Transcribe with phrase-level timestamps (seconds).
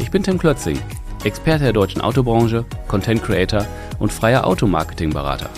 [0.00, 0.78] Ich bin Tim Klötzing,
[1.24, 3.66] Experte der deutschen Autobranche, Content Creator
[3.98, 5.50] und freier Automarketing-Berater.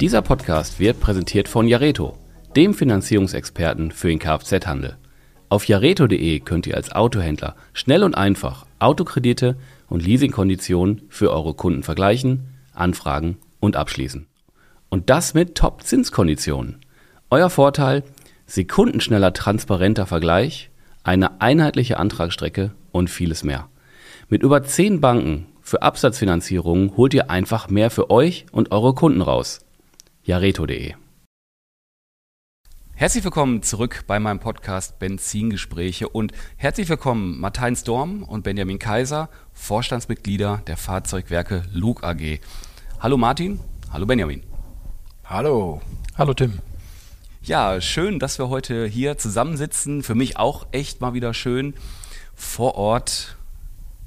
[0.00, 2.18] Dieser Podcast wird präsentiert von Jareto,
[2.54, 4.98] dem Finanzierungsexperten für den Kfz-Handel.
[5.48, 9.56] Auf jareto.de könnt ihr als Autohändler schnell und einfach Autokredite
[9.88, 14.26] und Leasingkonditionen für eure Kunden vergleichen, anfragen und abschließen.
[14.88, 16.80] Und das mit Top-Zinskonditionen.
[17.30, 18.04] Euer Vorteil:
[18.46, 20.70] sekundenschneller, transparenter Vergleich,
[21.02, 23.68] eine einheitliche Antragsstrecke und vieles mehr.
[24.28, 29.22] Mit über 10 Banken für Absatzfinanzierungen holt ihr einfach mehr für euch und eure Kunden
[29.22, 29.60] raus
[30.24, 30.94] jareto.de.
[32.94, 39.28] Herzlich willkommen zurück bei meinem Podcast Benzingespräche und herzlich willkommen Martin Storm und Benjamin Kaiser,
[39.52, 42.40] Vorstandsmitglieder der Fahrzeugwerke Luke AG.
[43.04, 43.60] Hallo Martin,
[43.92, 44.42] hallo Benjamin.
[45.26, 45.82] Hallo.
[46.16, 46.60] Hallo Tim.
[47.42, 50.02] Ja, schön, dass wir heute hier zusammensitzen.
[50.02, 51.74] Für mich auch echt mal wieder schön,
[52.34, 53.36] vor Ort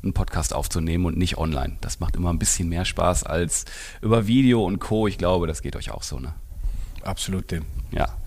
[0.02, 1.78] einen Podcast aufzunehmen und nicht online.
[1.80, 3.66] Das macht immer ein bisschen mehr Spaß als
[4.02, 5.06] über Video und Co.
[5.06, 6.34] Ich glaube, das geht euch auch so, ne?
[7.04, 7.66] Absolut, Tim.
[7.92, 8.17] Ja.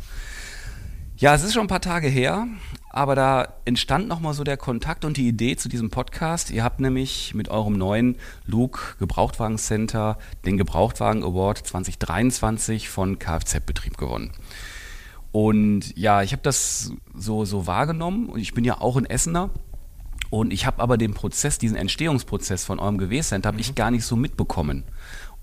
[1.16, 2.46] Ja, es ist schon ein paar Tage her,
[2.90, 6.50] aber da entstand nochmal so der Kontakt und die Idee zu diesem Podcast.
[6.50, 13.96] Ihr habt nämlich mit eurem neuen Luke Gebrauchtwagen Center den Gebrauchtwagen Award 2023 von Kfz-Betrieb
[13.96, 14.32] gewonnen.
[15.30, 19.50] Und ja, ich habe das so, so wahrgenommen und ich bin ja auch ein Essener
[20.30, 23.60] und ich habe aber den Prozess, diesen Entstehungsprozess von eurem Gewährcenter, habe mhm.
[23.60, 24.82] ich gar nicht so mitbekommen.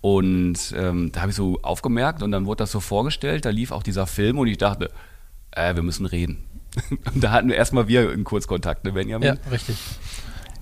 [0.02, 3.72] Und ähm, da habe ich so aufgemerkt und dann wurde das so vorgestellt, da lief
[3.72, 4.92] auch dieser Film und ich dachte,
[5.52, 6.44] äh, wir müssen reden.
[7.14, 9.28] Und da hatten wir erstmal wir einen Kurzkontakt, ne Benjamin?
[9.28, 9.78] Ja, richtig.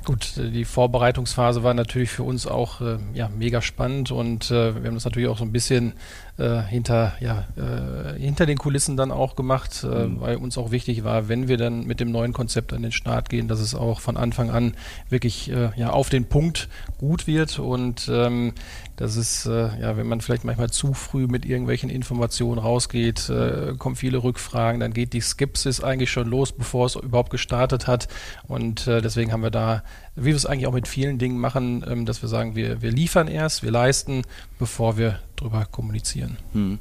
[0.05, 4.87] Gut, die Vorbereitungsphase war natürlich für uns auch äh, ja, mega spannend und äh, wir
[4.87, 5.93] haben das natürlich auch so ein bisschen
[6.37, 10.21] äh, hinter, ja, äh, hinter den Kulissen dann auch gemacht, äh, mhm.
[10.21, 13.29] weil uns auch wichtig war, wenn wir dann mit dem neuen Konzept an den Start
[13.29, 14.75] gehen, dass es auch von Anfang an
[15.09, 18.53] wirklich äh, ja, auf den Punkt gut wird und ähm,
[18.97, 23.73] das ist, äh, ja, wenn man vielleicht manchmal zu früh mit irgendwelchen Informationen rausgeht, äh,
[23.77, 28.07] kommen viele Rückfragen, dann geht die Skepsis eigentlich schon los, bevor es überhaupt gestartet hat.
[28.47, 29.83] Und äh, deswegen haben wir da,
[30.15, 32.91] wie wir es eigentlich auch mit vielen Dingen machen, ähm, dass wir sagen, wir, wir
[32.91, 34.21] liefern erst, wir leisten,
[34.59, 36.37] bevor wir drüber kommunizieren.
[36.53, 36.79] Hm.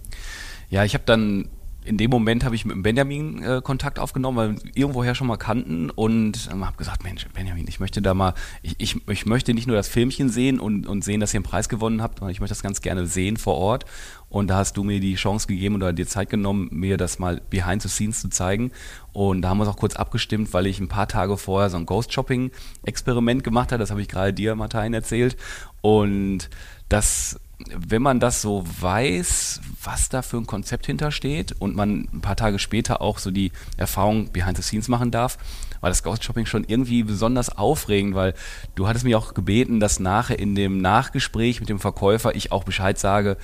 [0.71, 1.49] Ja, ich habe dann
[1.85, 5.37] in dem Moment habe ich mit Benjamin äh, Kontakt aufgenommen, weil wir irgendwoher schon mal
[5.37, 8.33] kannten und ähm, habe gesagt, Mensch, Benjamin, ich möchte da mal,
[8.63, 11.45] ich, ich, ich möchte nicht nur das Filmchen sehen und, und sehen, dass ihr einen
[11.45, 13.85] Preis gewonnen habt, sondern ich möchte das ganz gerne sehen vor Ort.
[14.31, 17.41] Und da hast du mir die Chance gegeben oder dir Zeit genommen, mir das mal
[17.51, 18.73] behind the scenes zu zeigen.
[19.13, 21.77] Und da haben wir es auch kurz abgestimmt, weil ich ein paar Tage vorher so
[21.77, 23.79] ein Ghost-Shopping-Experiment gemacht habe.
[23.79, 25.37] Das habe ich gerade dir, Martin, erzählt.
[25.83, 26.49] Und
[26.89, 32.21] das wenn man das so weiß, was da für ein Konzept hintersteht und man ein
[32.21, 35.39] paar Tage später auch so die Erfahrung behind the scenes machen darf,
[35.81, 38.35] war das Ghost Shopping schon irgendwie besonders aufregend, weil
[38.75, 42.65] du hattest mich auch gebeten, dass nachher in dem Nachgespräch mit dem Verkäufer ich auch
[42.65, 43.37] Bescheid sage,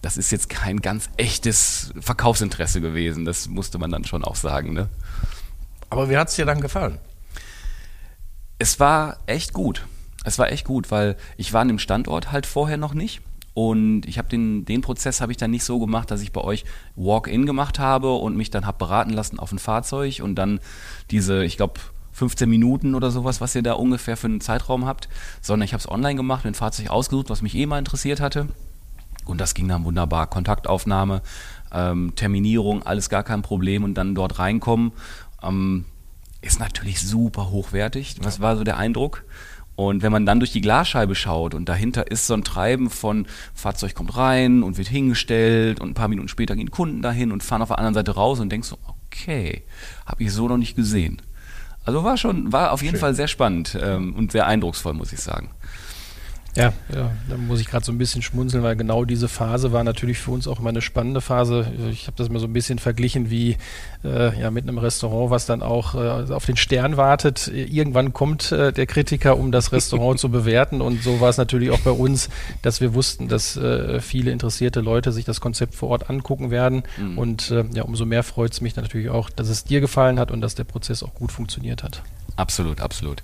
[0.00, 3.24] das ist jetzt kein ganz echtes Verkaufsinteresse gewesen.
[3.24, 4.72] Das musste man dann schon auch sagen.
[4.72, 4.88] Ne?
[5.90, 6.98] Aber wie hat es dir dann gefallen?
[8.58, 9.86] Es war echt gut.
[10.24, 13.22] Es war echt gut, weil ich war an dem Standort halt vorher noch nicht
[13.54, 16.40] und ich habe den, den Prozess habe ich dann nicht so gemacht, dass ich bei
[16.40, 16.64] euch
[16.96, 20.60] Walk-in gemacht habe und mich dann habe beraten lassen auf ein Fahrzeug und dann
[21.10, 21.80] diese, ich glaube,
[22.12, 25.08] 15 Minuten oder sowas, was ihr da ungefähr für einen Zeitraum habt,
[25.40, 28.48] sondern ich habe es online gemacht, ein Fahrzeug ausgesucht, was mich eh mal interessiert hatte.
[29.24, 30.26] Und das ging dann wunderbar.
[30.26, 31.22] Kontaktaufnahme,
[31.72, 34.92] ähm, Terminierung, alles gar kein Problem und dann dort reinkommen.
[35.42, 35.84] Ähm,
[36.40, 38.16] ist natürlich super hochwertig.
[38.22, 39.24] Was war so der Eindruck?
[39.88, 43.26] Und wenn man dann durch die Glasscheibe schaut und dahinter ist so ein Treiben von
[43.54, 47.42] Fahrzeug kommt rein und wird hingestellt und ein paar Minuten später gehen Kunden dahin und
[47.42, 49.62] fahren auf der anderen Seite raus und denkst so, okay,
[50.06, 51.20] habe ich so noch nicht gesehen.
[51.84, 53.00] Also war schon, war auf jeden Schön.
[53.00, 55.50] Fall sehr spannend ähm, und sehr eindrucksvoll, muss ich sagen.
[56.54, 59.84] Ja, ja, da muss ich gerade so ein bisschen schmunzeln, weil genau diese Phase war
[59.84, 61.66] natürlich für uns auch immer eine spannende Phase.
[61.90, 63.56] Ich habe das mal so ein bisschen verglichen wie
[64.04, 67.48] äh, ja, mit einem Restaurant, was dann auch äh, auf den Stern wartet.
[67.48, 70.82] Irgendwann kommt äh, der Kritiker, um das Restaurant zu bewerten.
[70.82, 72.28] Und so war es natürlich auch bei uns,
[72.60, 76.82] dass wir wussten, dass äh, viele interessierte Leute sich das Konzept vor Ort angucken werden.
[76.98, 77.16] Mhm.
[77.16, 80.30] Und äh, ja, umso mehr freut es mich natürlich auch, dass es dir gefallen hat
[80.30, 82.02] und dass der Prozess auch gut funktioniert hat.
[82.36, 83.22] Absolut, absolut.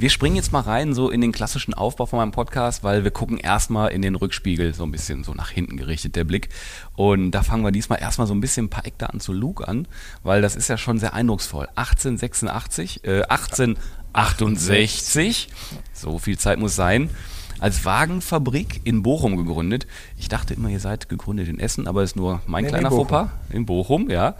[0.00, 3.10] Wir springen jetzt mal rein so in den klassischen Aufbau von meinem Podcast, weil wir
[3.10, 6.50] gucken erstmal in den Rückspiegel, so ein bisschen so nach hinten gerichtet der Blick.
[6.94, 9.88] Und da fangen wir diesmal erstmal so ein bisschen ein paar Eckdaten zu Luke an,
[10.22, 11.66] weil das ist ja schon sehr eindrucksvoll.
[11.74, 15.48] 1886, äh, 1868,
[15.92, 17.10] so viel Zeit muss sein
[17.58, 19.88] als Wagenfabrik in Bochum gegründet.
[20.16, 23.30] Ich dachte immer, ihr seid gegründet in Essen, aber ist nur mein nee, kleiner Fauxpas.
[23.50, 24.36] In Bochum, ja.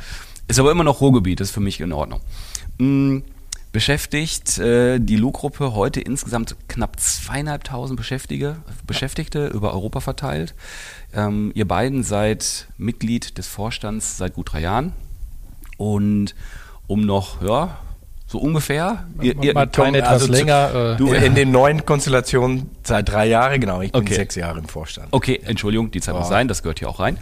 [0.47, 2.21] Ist aber immer noch Ruhrgebiet, ist für mich in Ordnung.
[3.73, 8.57] Beschäftigt äh, die Lu-Gruppe heute insgesamt knapp zweieinhalbtausend Beschäftigte,
[8.87, 10.55] Beschäftigte über Europa verteilt.
[11.15, 14.93] Ähm, ihr beiden seid Mitglied des Vorstands seit gut drei Jahren.
[15.77, 16.35] Und
[16.87, 17.79] um noch, ja,
[18.27, 19.07] so ungefähr.
[19.21, 20.95] Ihr, ihr Martin etwas also länger.
[20.95, 23.81] Äh, du in den neuen Konstellationen seit drei Jahren, genau.
[23.83, 24.15] Ich bin okay.
[24.15, 25.09] sechs Jahre im Vorstand.
[25.11, 26.19] Okay, Entschuldigung, die Zeit oh.
[26.19, 27.19] muss sein, das gehört hier auch rein.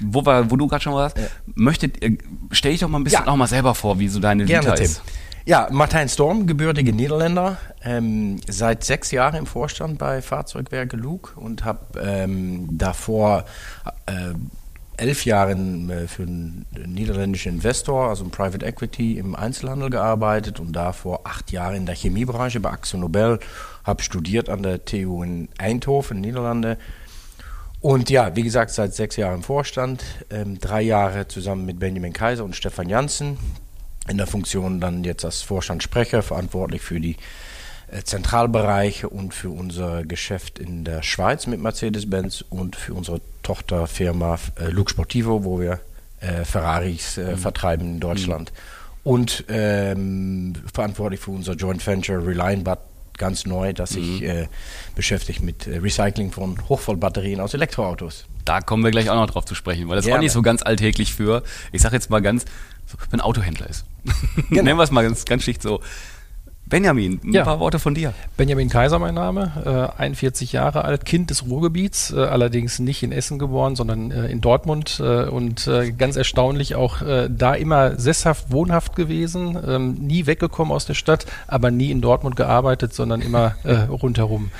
[0.00, 1.24] Wo, war, wo du gerade schon warst, ja.
[1.54, 2.18] möchtet, äh,
[2.50, 3.32] stell dich doch mal ein bisschen ja.
[3.32, 5.02] auch mal selber vor, wie so deine Gerne, Vita ist.
[5.46, 11.66] Ja, Martijn Storm, gebürtige Niederländer, ähm, seit sechs Jahren im Vorstand bei Fahrzeugwerke Luke und
[11.66, 13.44] habe ähm, davor
[14.06, 14.32] äh,
[14.96, 20.72] elf Jahre äh, für einen niederländischen Investor, also ein Private Equity im Einzelhandel gearbeitet und
[20.72, 23.38] davor acht Jahre in der Chemiebranche bei Axel Nobel,
[23.84, 26.78] habe studiert an der TU in Eindhoven, Niederlande
[27.84, 32.14] und ja, wie gesagt, seit sechs Jahren im Vorstand, ähm, drei Jahre zusammen mit Benjamin
[32.14, 33.36] Kaiser und Stefan Janssen
[34.08, 37.18] in der Funktion dann jetzt als Vorstandssprecher, verantwortlich für die
[37.92, 44.38] äh, Zentralbereiche und für unser Geschäft in der Schweiz mit Mercedes-Benz und für unsere Tochterfirma
[44.58, 45.78] äh, Lux Sportivo, wo wir
[46.20, 47.36] äh, Ferraris äh, mhm.
[47.36, 48.50] vertreiben in Deutschland.
[48.50, 49.10] Mhm.
[49.10, 52.64] Und ähm, verantwortlich für unser Joint Venture Reliant
[53.18, 54.26] ganz neu, dass sich mhm.
[54.26, 54.48] äh,
[54.94, 58.26] beschäftigt mit äh, Recycling von Hochvollbatterien aus Elektroautos.
[58.44, 60.18] Da kommen wir gleich auch noch drauf zu sprechen, weil das Gerne.
[60.18, 62.44] auch nicht so ganz alltäglich für, ich sage jetzt mal ganz,
[62.86, 63.84] so, wenn Autohändler ist.
[64.50, 64.50] Genau.
[64.62, 65.80] Nennen wir es mal ganz, ganz schlicht so.
[66.66, 67.44] Benjamin, ein ja.
[67.44, 68.14] paar Worte von dir.
[68.38, 73.12] Benjamin Kaiser, mein Name, äh, 41 Jahre alt, Kind des Ruhrgebiets, äh, allerdings nicht in
[73.12, 77.98] Essen geboren, sondern äh, in Dortmund äh, und äh, ganz erstaunlich auch äh, da immer
[77.98, 83.20] sesshaft, wohnhaft gewesen, ähm, nie weggekommen aus der Stadt, aber nie in Dortmund gearbeitet, sondern
[83.20, 84.50] immer rundherum.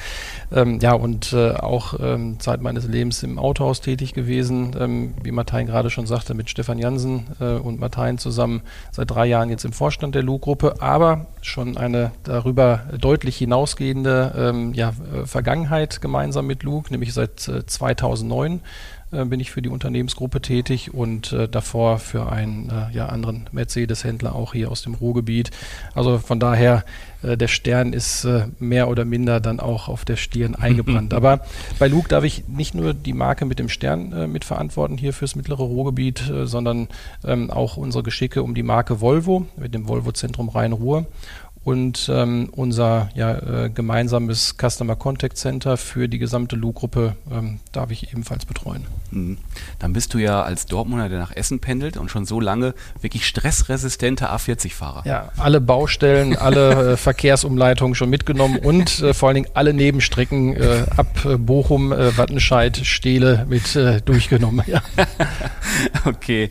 [0.53, 5.31] Ähm, ja, und äh, auch ähm, Zeit meines Lebens im Autohaus tätig gewesen, ähm, wie
[5.31, 8.63] Martin gerade schon sagte, mit Stefan Jansen äh, und Martin zusammen
[8.93, 14.75] seit drei Jahren jetzt im Vorstand der Lu-Gruppe, aber schon eine darüber deutlich hinausgehende ähm,
[14.75, 18.61] ja, äh, Vergangenheit gemeinsam mit Luke, nämlich seit äh, 2009
[19.15, 23.49] äh, bin ich für die Unternehmensgruppe tätig und äh, davor für einen äh, ja, anderen
[23.53, 25.51] Mercedes-Händler auch hier aus dem Ruhrgebiet.
[25.95, 26.85] Also von daher,
[27.23, 31.15] äh, der Stern ist äh, mehr oder minder dann auch auf der Stirn eingebrannt.
[31.15, 31.41] Aber
[31.79, 35.63] bei Luke darf ich nicht nur die Marke mit dem Stern mitverantworten hier fürs mittlere
[35.63, 36.89] Ruhrgebiet, sondern
[37.25, 41.07] ähm, auch unsere Geschicke um die Marke Volvo mit dem Volvo-Zentrum Rhein-Ruhr
[41.65, 47.91] und ähm, unser ja, äh, gemeinsames Customer Contact Center für die gesamte Lu-Gruppe ähm, darf
[47.91, 48.85] ich ebenfalls betreuen.
[49.11, 49.39] Mhm.
[49.79, 53.27] Dann bist du ja als Dortmunder, der nach Essen pendelt und schon so lange wirklich
[53.27, 55.03] stressresistenter A40-Fahrer.
[55.07, 60.57] Ja, alle Baustellen, alle äh, Verkehrsumleitungen schon mitgenommen und äh, vor allen Dingen alle Nebenstrecken
[60.57, 64.65] äh, ab äh, Bochum, äh, Wattenscheid, Steele mit durchgenommen.
[64.67, 64.83] Ja.
[66.05, 66.51] okay.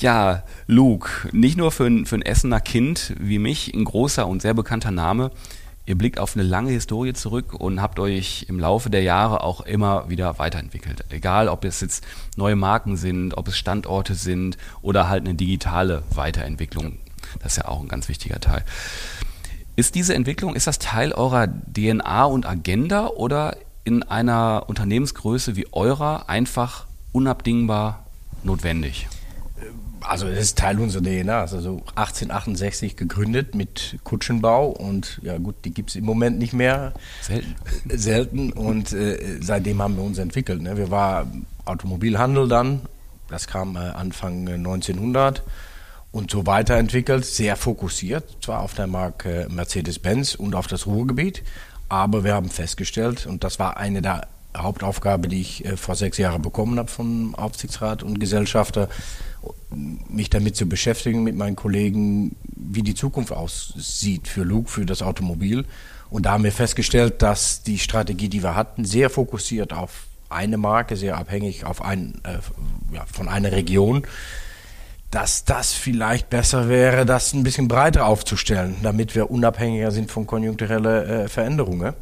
[0.00, 4.40] Ja, Luke, nicht nur für ein, für ein Essener Kind wie mich ein großer und
[4.40, 5.32] sehr bekannter Name.
[5.86, 9.60] Ihr blickt auf eine lange Historie zurück und habt euch im Laufe der Jahre auch
[9.62, 11.04] immer wieder weiterentwickelt.
[11.08, 16.04] Egal, ob es jetzt neue Marken sind, ob es Standorte sind oder halt eine digitale
[16.14, 16.98] Weiterentwicklung.
[17.42, 18.64] Das ist ja auch ein ganz wichtiger Teil.
[19.74, 25.66] Ist diese Entwicklung, ist das Teil eurer DNA und Agenda oder in einer Unternehmensgröße wie
[25.72, 28.06] eurer einfach unabdingbar
[28.44, 29.08] notwendig?
[30.02, 31.40] Also es ist Teil unserer DNA.
[31.40, 36.92] Also 1868 gegründet mit Kutschenbau und ja gut, die gibt es im Moment nicht mehr.
[37.22, 37.54] Selten.
[37.88, 40.62] Selten und äh, seitdem haben wir uns entwickelt.
[40.62, 40.76] Ne?
[40.76, 42.80] Wir waren Automobilhandel dann,
[43.28, 45.42] das kam äh, Anfang 1900
[46.10, 51.42] und so weiterentwickelt, sehr fokussiert, zwar auf der Marke Mercedes-Benz und auf das Ruhrgebiet,
[51.88, 54.26] aber wir haben festgestellt, und das war eine der
[54.56, 58.88] Hauptaufgaben, die ich äh, vor sechs Jahren bekommen habe vom Aufsichtsrat und Gesellschafter,
[59.70, 65.02] mich damit zu beschäftigen mit meinen Kollegen, wie die Zukunft aussieht für Luke, für das
[65.02, 65.64] Automobil.
[66.10, 70.56] Und da haben wir festgestellt, dass die Strategie, die wir hatten, sehr fokussiert auf eine
[70.56, 72.38] Marke, sehr abhängig auf ein, äh,
[72.94, 74.06] ja, von einer Region,
[75.10, 80.26] dass das vielleicht besser wäre, das ein bisschen breiter aufzustellen, damit wir unabhängiger sind von
[80.26, 81.94] konjunkturellen äh, Veränderungen.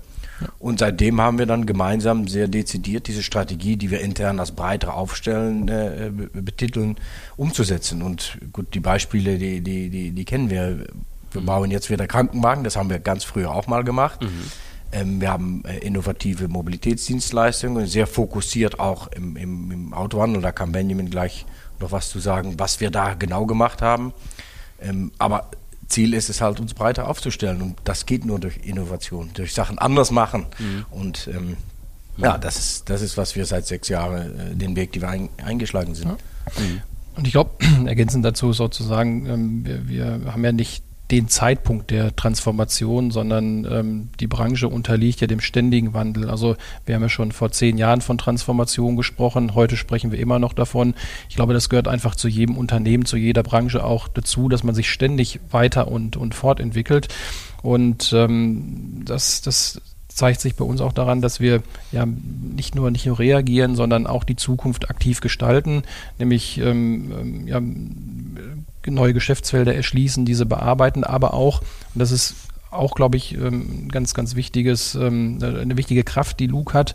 [0.59, 4.95] Und seitdem haben wir dann gemeinsam sehr dezidiert diese Strategie, die wir intern als breiter
[4.95, 6.97] aufstellen, äh, betiteln,
[7.37, 8.03] umzusetzen.
[8.03, 10.87] Und gut, die Beispiele, die, die, die, die kennen wir.
[11.33, 11.47] Wir mhm.
[11.47, 14.23] bauen jetzt wieder Krankenwagen, das haben wir ganz früher auch mal gemacht.
[14.23, 14.29] Mhm.
[14.93, 20.43] Ähm, wir haben äh, innovative Mobilitätsdienstleistungen, sehr fokussiert auch im, im, im Autohandel.
[20.43, 21.45] Da kann Benjamin gleich
[21.81, 24.13] noch was zu sagen, was wir da genau gemacht haben.
[24.81, 25.51] Ähm, aber
[25.89, 27.63] Ziel ist es halt, uns breiter aufzustellen.
[27.63, 30.47] Und das geht nur durch Innovation, durch Sachen anders machen.
[30.59, 30.87] Mhm.
[30.91, 31.57] Und ähm,
[32.17, 35.09] ja, das ist, das ist, was wir seit sechs Jahren, äh, den Weg, den wir
[35.09, 36.09] ein, eingeschlagen sind.
[36.09, 36.63] Ja.
[36.63, 36.83] Mhm.
[37.17, 37.51] Und ich glaube,
[37.87, 44.09] ergänzend dazu sozusagen, ähm, wir, wir, haben ja nicht den Zeitpunkt der Transformation, sondern ähm,
[44.19, 46.29] die Branche unterliegt ja dem ständigen Wandel.
[46.29, 50.39] Also wir haben ja schon vor zehn Jahren von Transformation gesprochen, heute sprechen wir immer
[50.39, 50.95] noch davon.
[51.29, 54.75] Ich glaube, das gehört einfach zu jedem Unternehmen, zu jeder Branche auch dazu, dass man
[54.75, 57.09] sich ständig weiter und, und fortentwickelt.
[57.63, 59.81] Und ähm, das, das
[60.17, 64.07] zeigt sich bei uns auch daran, dass wir ja nicht nur nicht nur reagieren, sondern
[64.07, 65.83] auch die Zukunft aktiv gestalten,
[66.19, 67.61] nämlich ähm, ähm ja,
[68.91, 72.35] neue Geschäftsfelder erschließen, diese bearbeiten, aber auch, und das ist
[72.71, 76.95] auch, glaube ich, ähm, ganz, ganz wichtiges, ähm, eine wichtige Kraft, die Luke hat,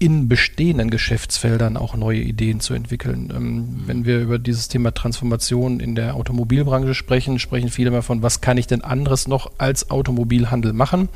[0.00, 3.30] in bestehenden Geschäftsfeldern auch neue Ideen zu entwickeln.
[3.36, 3.82] Ähm, mhm.
[3.86, 8.40] Wenn wir über dieses Thema Transformation in der Automobilbranche sprechen, sprechen viele mal von, was
[8.40, 11.10] kann ich denn anderes noch als Automobilhandel machen?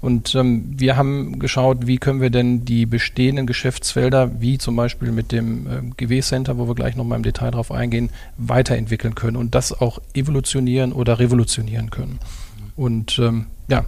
[0.00, 5.10] Und ähm, wir haben geschaut, wie können wir denn die bestehenden Geschäftsfelder, wie zum Beispiel
[5.10, 9.56] mit dem äh, GW-Center, wo wir gleich nochmal im Detail drauf eingehen, weiterentwickeln können und
[9.56, 12.20] das auch evolutionieren oder revolutionieren können.
[12.20, 12.84] Mhm.
[12.84, 13.84] Und ähm, ja,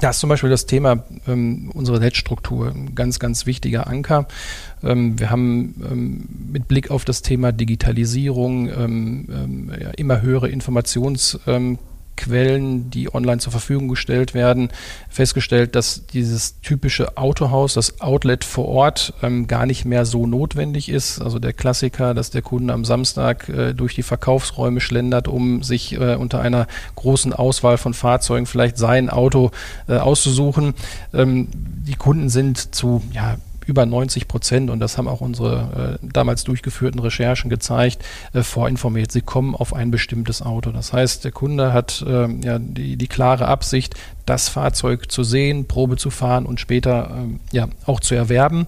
[0.00, 4.26] da ist zum Beispiel das Thema ähm, unsere Netzstruktur, ein ganz, ganz wichtiger Anker.
[4.82, 10.48] Ähm, wir haben ähm, mit Blick auf das Thema Digitalisierung ähm, ähm, ja, immer höhere
[10.48, 11.78] Informations- ähm,
[12.16, 14.70] Quellen, die online zur Verfügung gestellt werden,
[15.08, 20.88] festgestellt, dass dieses typische Autohaus, das Outlet vor Ort, ähm, gar nicht mehr so notwendig
[20.88, 21.20] ist.
[21.20, 25.94] Also der Klassiker, dass der Kunde am Samstag äh, durch die Verkaufsräume schlendert, um sich
[25.94, 29.50] äh, unter einer großen Auswahl von Fahrzeugen vielleicht sein Auto
[29.88, 30.74] äh, auszusuchen.
[31.12, 36.06] Ähm, die Kunden sind zu ja, über 90 Prozent, und das haben auch unsere äh,
[36.12, 39.12] damals durchgeführten Recherchen gezeigt, äh, vorinformiert.
[39.12, 40.70] Sie kommen auf ein bestimmtes Auto.
[40.72, 43.94] Das heißt, der Kunde hat äh, ja die, die klare Absicht,
[44.26, 48.66] das Fahrzeug zu sehen, Probe zu fahren und später ähm, ja auch zu erwerben.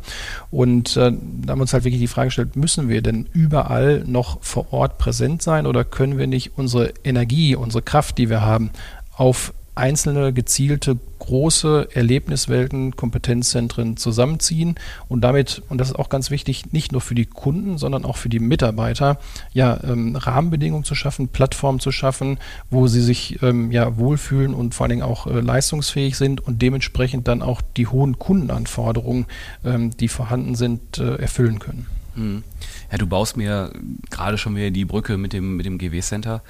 [0.51, 4.05] Und äh, da haben wir uns halt wirklich die Frage gestellt, müssen wir denn überall
[4.07, 8.43] noch vor Ort präsent sein oder können wir nicht unsere Energie, unsere Kraft, die wir
[8.43, 8.71] haben,
[9.17, 14.77] auf einzelne gezielte große Erlebniswelten, Kompetenzzentren zusammenziehen
[15.09, 18.17] und damit, und das ist auch ganz wichtig, nicht nur für die Kunden, sondern auch
[18.17, 19.19] für die Mitarbeiter,
[19.53, 22.39] ja, ähm, Rahmenbedingungen zu schaffen, Plattformen zu schaffen,
[22.71, 26.63] wo sie sich ähm, ja wohlfühlen und vor allen Dingen auch äh, leistungsfähig sind und
[26.63, 29.27] dementsprechend dann auch die hohen Kundenanforderungen,
[29.65, 31.87] ähm, die vorhanden sind, äh, erfüllen können.
[32.15, 32.43] Hm.
[32.91, 33.73] Ja, du baust mir
[34.11, 36.43] gerade schon wieder die Brücke mit dem, mit dem GW-Center.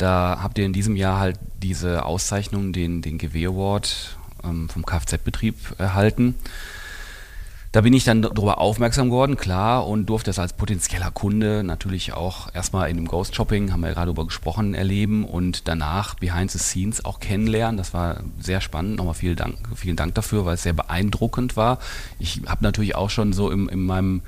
[0.00, 4.86] Da habt ihr in diesem Jahr halt diese Auszeichnung, den, den GW Award ähm, vom
[4.86, 6.36] Kfz-Betrieb erhalten.
[7.72, 12.14] Da bin ich dann darüber aufmerksam geworden, klar, und durfte das als potenzieller Kunde natürlich
[12.14, 16.14] auch erstmal in dem Ghost Shopping, haben wir ja gerade darüber gesprochen, erleben und danach
[16.14, 17.76] behind the scenes auch kennenlernen.
[17.76, 18.96] Das war sehr spannend.
[18.96, 21.78] Nochmal vielen Dank, vielen Dank dafür, weil es sehr beeindruckend war.
[22.18, 24.22] Ich habe natürlich auch schon so im, in meinem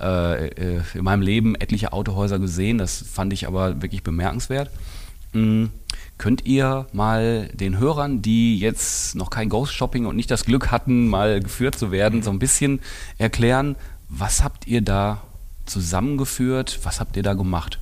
[0.00, 2.78] äh, äh in meinem Leben etliche Autohäuser gesehen.
[2.78, 4.70] Das fand ich aber wirklich bemerkenswert.
[5.32, 5.70] Mhm.
[6.18, 10.70] Könnt ihr mal den Hörern, die jetzt noch kein Ghost Shopping und nicht das Glück
[10.70, 12.80] hatten, mal geführt zu werden, so ein bisschen
[13.16, 13.76] erklären,
[14.08, 15.22] was habt ihr da
[15.64, 17.78] zusammengeführt, was habt ihr da gemacht?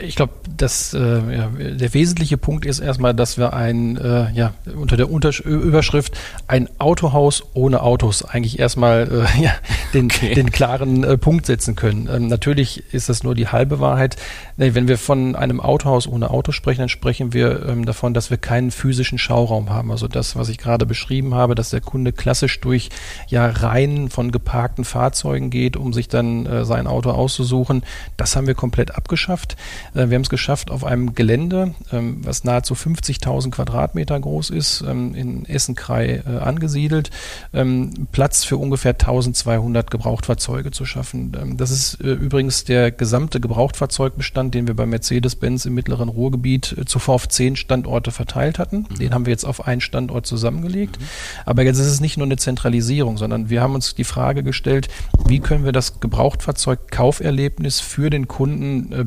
[0.00, 4.54] Ich glaube, dass äh, ja, der wesentliche Punkt ist erstmal, dass wir ein, äh, ja,
[4.76, 9.50] unter der Untersch Überschrift ein Autohaus ohne Autos eigentlich erstmal äh, ja,
[9.92, 10.34] den, okay.
[10.34, 12.08] den klaren äh, Punkt setzen können.
[12.08, 14.16] Ähm, natürlich ist das nur die halbe Wahrheit.
[14.56, 18.36] Wenn wir von einem Autohaus ohne Autos sprechen, dann sprechen wir ähm, davon, dass wir
[18.36, 19.90] keinen physischen Schauraum haben.
[19.90, 22.90] Also das, was ich gerade beschrieben habe, dass der Kunde klassisch durch
[23.26, 27.82] ja, Reihen von geparkten Fahrzeugen geht, um sich dann äh, sein Auto auszusuchen,
[28.16, 29.56] das haben wir komplett abgeschafft.
[29.94, 34.82] Äh, wir haben es geschafft, auf einem Gelände, ähm, was nahezu 50.000 Quadratmeter groß ist,
[34.82, 37.10] ähm, in Essen-Krei äh, angesiedelt,
[37.52, 41.56] ähm, Platz für ungefähr 1200 Gebrauchtfahrzeuge zu schaffen.
[41.56, 47.14] Das ist äh, übrigens der gesamte Gebrauchtfahrzeugbestand, den wir bei Mercedes-Benz im mittleren Ruhrgebiet zuvor
[47.14, 48.86] auf zehn Standorte verteilt hatten.
[48.88, 48.98] Mhm.
[48.98, 51.00] Den haben wir jetzt auf einen Standort zusammengelegt.
[51.00, 51.04] Mhm.
[51.46, 54.88] Aber jetzt ist es nicht nur eine Zentralisierung, sondern wir haben uns die Frage gestellt,
[55.26, 59.04] wie können wir das Gebrauchtfahrzeug-Kauferlebnis für den Kunden äh,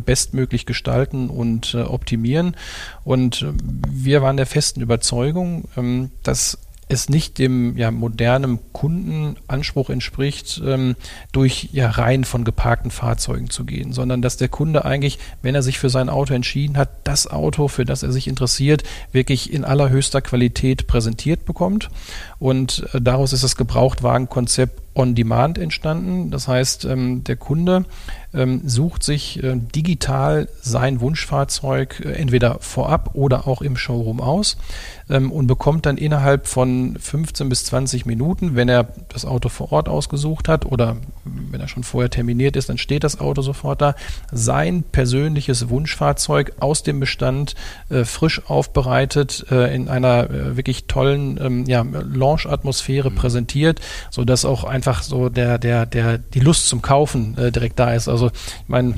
[0.56, 2.56] bestmöglich gestalten und äh, optimieren.
[3.04, 3.54] Und äh,
[3.90, 6.58] wir waren der festen Überzeugung, ähm, dass
[6.88, 10.96] es nicht dem ja, modernen Kundenanspruch entspricht, ähm,
[11.32, 15.64] durch ja, Reihen von geparkten Fahrzeugen zu gehen, sondern dass der Kunde eigentlich, wenn er
[15.64, 19.66] sich für sein Auto entschieden hat, das Auto, für das er sich interessiert, wirklich in
[19.66, 21.90] allerhöchster Qualität präsentiert bekommt.
[22.38, 26.32] Und äh, daraus ist das Gebrauchtwagenkonzept on Demand entstanden.
[26.32, 27.86] Das heißt, ähm, der Kunde
[28.36, 34.58] ähm, sucht sich äh, digital sein Wunschfahrzeug äh, entweder vorab oder auch im Showroom aus
[35.10, 39.72] ähm, und bekommt dann innerhalb von 15 bis 20 Minuten, wenn er das Auto vor
[39.72, 43.82] Ort ausgesucht hat oder wenn er schon vorher terminiert ist, dann steht das Auto sofort
[43.82, 43.96] da,
[44.32, 47.56] sein persönliches Wunschfahrzeug aus dem Bestand
[47.90, 53.16] äh, frisch aufbereitet in einer wirklich tollen ähm, ja, Launch-Atmosphäre mhm.
[53.16, 57.94] präsentiert, sodass auch einfach so der, der, der, die Lust zum Kaufen äh, direkt da
[57.94, 58.08] ist.
[58.08, 58.96] Also ich meine,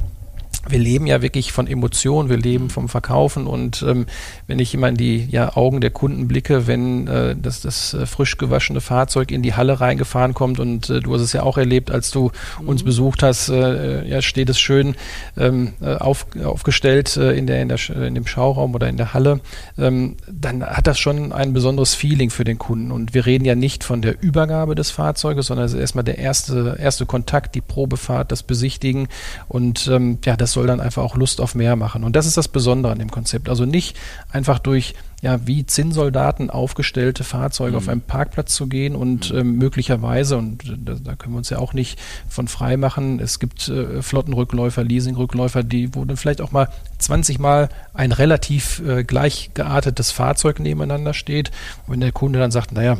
[0.69, 4.05] wir leben ja wirklich von Emotionen, wir leben vom Verkaufen und ähm,
[4.47, 8.05] wenn ich immer in die ja, Augen der Kunden blicke, wenn äh, das, das äh,
[8.05, 11.57] frisch gewaschene Fahrzeug in die Halle reingefahren kommt und äh, du hast es ja auch
[11.57, 12.31] erlebt, als du
[12.62, 12.69] mhm.
[12.69, 14.95] uns besucht hast, äh, ja, steht es schön
[15.38, 19.13] ähm, äh, auf, aufgestellt äh, in, der, in, der, in dem Schauraum oder in der
[19.13, 19.39] Halle,
[19.77, 22.91] ähm, dann hat das schon ein besonderes Feeling für den Kunden.
[22.91, 26.17] Und wir reden ja nicht von der Übergabe des Fahrzeuges, sondern es ist erstmal der
[26.17, 29.07] erste, erste Kontakt, die Probefahrt, das Besichtigen.
[29.47, 32.03] Und ähm, ja, das soll dann einfach auch Lust auf mehr machen.
[32.03, 33.47] Und das ist das Besondere an dem Konzept.
[33.47, 33.95] Also nicht
[34.31, 37.77] einfach durch ja, wie Zinnsoldaten aufgestellte Fahrzeuge mhm.
[37.77, 39.39] auf einem Parkplatz zu gehen und mhm.
[39.39, 43.19] ähm, möglicherweise, und äh, da, da, können wir uns ja auch nicht von frei machen,
[43.19, 48.79] es gibt äh, Flottenrückläufer, Leasingrückläufer, die, wo dann vielleicht auch mal 20 Mal ein relativ
[48.87, 51.51] äh, gleich geartetes Fahrzeug nebeneinander steht.
[51.85, 52.97] Und wenn der Kunde dann sagt, naja,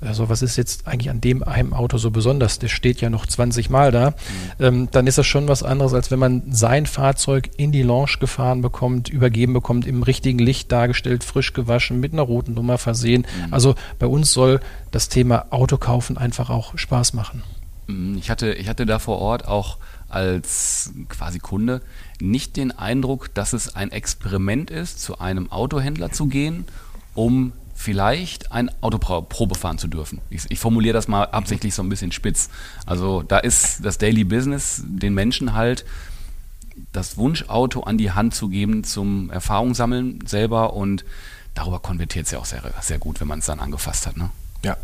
[0.00, 2.58] also was ist jetzt eigentlich an dem einem Auto so besonders?
[2.58, 4.10] Der steht ja noch 20 Mal da.
[4.10, 4.14] Mhm.
[4.58, 8.16] Ähm, dann ist das schon was anderes, als wenn man sein Fahrzeug in die Lounge
[8.18, 13.26] gefahren bekommt, übergeben bekommt, im richtigen Licht dargestellt, frisch gewaschen, mit einer roten Nummer versehen.
[13.46, 13.52] Mhm.
[13.52, 17.42] Also bei uns soll das Thema Autokaufen einfach auch Spaß machen.
[17.86, 18.16] Mhm.
[18.18, 19.76] Ich hatte, ich hatte da vor Ort auch
[20.08, 21.82] als quasi Kunde
[22.20, 26.64] nicht den Eindruck, dass es ein Experiment ist, zu einem Autohändler zu gehen,
[27.14, 30.20] um vielleicht ein Auto Probe fahren zu dürfen.
[30.28, 32.50] Ich, ich, formuliere das mal absichtlich so ein bisschen spitz.
[32.84, 35.86] Also da ist das Daily Business den Menschen halt
[36.92, 41.06] das Wunschauto an die Hand zu geben zum Erfahrungssammeln selber und
[41.54, 44.18] darüber konvertiert es ja auch sehr, sehr gut, wenn man es dann angefasst hat.
[44.18, 44.30] Ne?
[44.64, 44.76] Ja.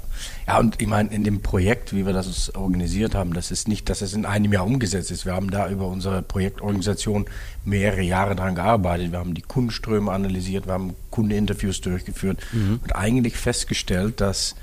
[0.46, 3.88] Ja, und ich meine, in dem Projekt, wie wir das organisiert haben, das ist nicht,
[3.90, 5.26] dass es in einem Jahr umgesetzt ist.
[5.26, 7.26] Wir haben da über unsere Projektorganisation
[7.64, 9.12] mehrere Jahre daran gearbeitet.
[9.12, 12.80] Wir haben die Kundenströme analysiert, wir haben Kundeninterviews durchgeführt mhm.
[12.82, 14.54] und eigentlich festgestellt, dass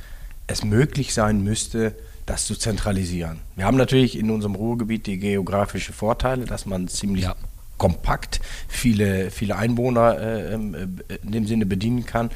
[0.47, 1.95] es möglich sein müsste,
[2.25, 3.39] das zu zentralisieren.
[3.55, 7.35] Wir haben natürlich in unserem Ruhrgebiet die geografischen Vorteile, dass man ziemlich ja.
[7.77, 10.73] kompakt viele, viele Einwohner äh, ähm,
[11.07, 12.29] äh, in dem Sinne bedienen kann.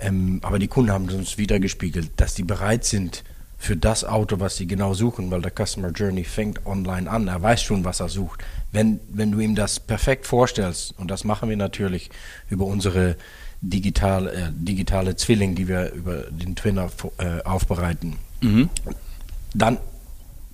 [0.00, 3.22] Ähm, aber die Kunden haben uns wieder gespiegelt, dass die bereit sind
[3.58, 7.28] für das Auto, was sie genau suchen, weil der Customer Journey fängt online an.
[7.28, 8.42] Er weiß schon, was er sucht.
[8.72, 12.10] Wenn, wenn du ihm das perfekt vorstellst, und das machen wir natürlich
[12.48, 13.16] über unsere
[13.60, 18.70] digital, äh, digitale Zwilling, die wir über den Twinner äh, aufbereiten, mhm.
[19.52, 19.76] dann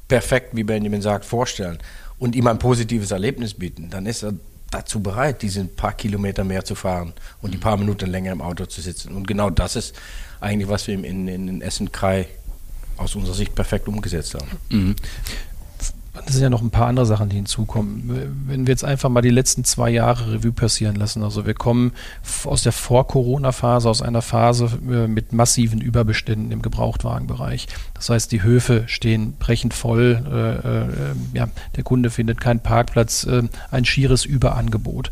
[0.08, 1.78] perfekt, wie Benjamin sagt, vorstellen
[2.18, 4.34] und ihm ein positives Erlebnis bieten, dann ist er
[4.70, 8.66] dazu bereit, diese paar Kilometer mehr zu fahren und die paar Minuten länger im Auto
[8.66, 9.14] zu sitzen.
[9.14, 9.94] Und genau das ist
[10.40, 12.28] eigentlich, was wir in, in, in Essen-Krei
[12.96, 14.48] aus unserer Sicht perfekt umgesetzt haben.
[14.70, 14.96] Mhm.
[16.24, 18.28] Das sind ja noch ein paar andere Sachen, die hinzukommen.
[18.46, 21.92] Wenn wir jetzt einfach mal die letzten zwei Jahre Revue passieren lassen, also wir kommen
[22.44, 27.66] aus der Vor-Corona-Phase, aus einer Phase äh, mit massiven Überbeständen im Gebrauchtwagenbereich.
[27.94, 33.24] Das heißt, die Höfe stehen brechend voll, äh, äh, ja, der Kunde findet keinen Parkplatz,
[33.24, 35.10] äh, ein schieres Überangebot.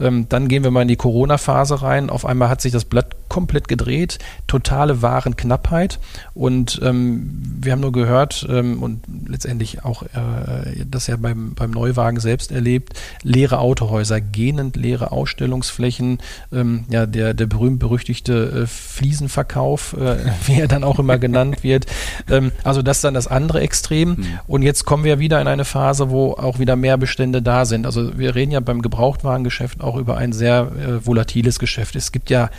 [0.00, 2.10] Ähm, dann gehen wir mal in die Corona-Phase rein.
[2.10, 5.98] Auf einmal hat sich das Blatt komplett gedreht, totale Warenknappheit
[6.34, 7.30] und ähm,
[7.62, 12.52] wir haben nur gehört ähm, und letztendlich auch äh, das ja beim, beim Neuwagen selbst
[12.52, 12.92] erlebt,
[13.22, 16.18] leere Autohäuser, gähnend leere Ausstellungsflächen,
[16.52, 20.16] ähm, ja, der, der berühmt-berüchtigte äh, Fliesenverkauf, äh,
[20.46, 21.86] wie er dann auch immer genannt wird.
[22.30, 24.10] Ähm, also das ist dann das andere Extrem.
[24.10, 24.26] Mhm.
[24.46, 27.86] Und jetzt kommen wir wieder in eine Phase, wo auch wieder mehr Bestände da sind.
[27.86, 31.96] Also wir reden ja beim Gebrauchtwagengeschäft auch über ein sehr äh, volatiles Geschäft.
[31.96, 32.50] Es gibt ja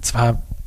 [0.00, 0.21] zwar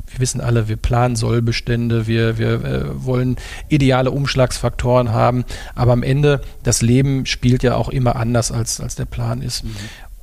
[0.08, 3.38] wir wissen alle, wir planen Sollbestände, wir, wir äh, wollen
[3.70, 8.96] ideale Umschlagsfaktoren haben, aber am Ende, das Leben spielt ja auch immer anders, als, als
[8.96, 9.64] der Plan ist.
[9.64, 9.72] Mhm.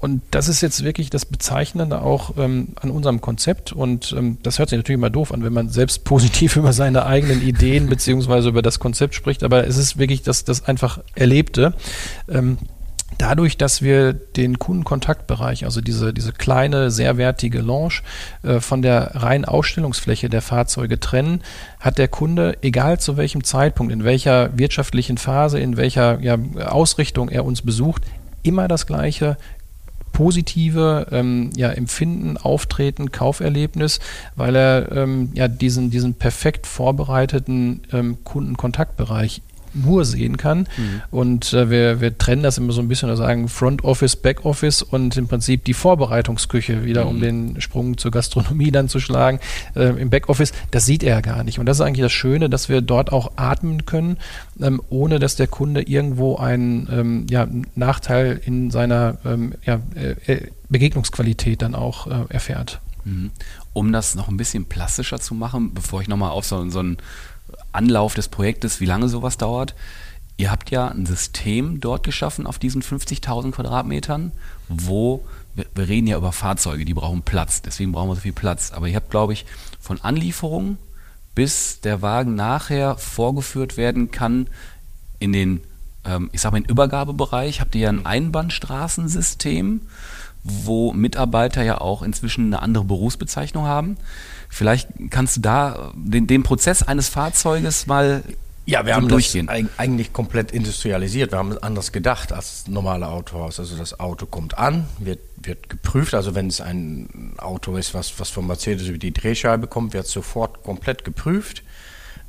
[0.02, 3.72] Und das ist jetzt wirklich das Bezeichnende auch ähm, an unserem Konzept.
[3.72, 7.06] Und ähm, das hört sich natürlich immer doof an, wenn man selbst positiv über seine
[7.06, 9.44] eigenen Ideen beziehungsweise über das Konzept spricht.
[9.44, 11.74] Aber es ist wirklich das, das einfach Erlebte.
[12.28, 12.58] Ähm,
[13.18, 18.01] Dadurch, dass wir den Kundenkontaktbereich, also diese, diese kleine, sehr wertige Lounge,
[18.42, 21.42] äh, von der reinen Ausstellungsfläche der Fahrzeuge trennen,
[21.81, 27.29] hat der Kunde, egal zu welchem Zeitpunkt, in welcher wirtschaftlichen Phase, in welcher ja, Ausrichtung
[27.29, 28.03] er uns besucht,
[28.42, 29.37] immer das gleiche
[30.12, 33.98] positive ähm, ja, Empfinden, Auftreten, Kauferlebnis,
[34.37, 39.42] weil er ähm, ja diesen, diesen perfekt vorbereiteten ähm, Kundenkontaktbereich
[39.74, 40.61] nur sehen kann.
[40.76, 41.02] Mhm.
[41.11, 44.44] Und äh, wir, wir trennen das immer so ein bisschen und sagen Front Office, Back
[44.44, 47.11] Office und im Prinzip die Vorbereitungsküche wieder, mhm.
[47.11, 49.40] um den Sprung zur Gastronomie dann zu schlagen.
[49.74, 51.58] Äh, Im Back Office, das sieht er gar nicht.
[51.58, 54.16] Und das ist eigentlich das Schöne, dass wir dort auch atmen können,
[54.61, 60.32] ähm, ohne dass der Kunde irgendwo einen ähm, ja, Nachteil in seiner ähm, ja, äh,
[60.32, 62.80] äh Begegnungsqualität dann auch äh, erfährt.
[63.04, 63.30] Mhm.
[63.72, 66.96] Um das noch ein bisschen plastischer zu machen, bevor ich nochmal auf so, so einen
[67.72, 69.74] Anlauf des Projektes, wie lange sowas dauert.
[70.37, 74.33] Ihr habt ja ein System dort geschaffen auf diesen 50.000 Quadratmetern,
[74.68, 75.24] wo
[75.55, 78.72] wir, reden ja über Fahrzeuge, die brauchen Platz, deswegen brauchen wir so viel Platz.
[78.72, 79.44] Aber ihr habt, glaube ich,
[79.81, 80.78] von Anlieferung
[81.35, 84.48] bis der Wagen nachher vorgeführt werden kann
[85.18, 85.61] in den,
[86.05, 89.81] ähm, ich sage mal, im Übergabebereich habt ihr ja ein Einbahnstraßensystem,
[90.44, 93.96] wo Mitarbeiter ja auch inzwischen eine andere Berufsbezeichnung haben.
[94.48, 98.22] Vielleicht kannst du da den, den Prozess eines Fahrzeuges mal
[98.64, 99.48] ja, wir haben durchgehen.
[99.48, 101.33] das eigentlich komplett industrialisiert.
[101.33, 103.59] Wir haben anders gedacht als normale Autohaus.
[103.59, 106.14] Also das Auto kommt an, wird, wird geprüft.
[106.14, 110.07] Also wenn es ein Auto ist, was, was von Mercedes über die Drehscheibe kommt, wird
[110.07, 111.64] sofort komplett geprüft.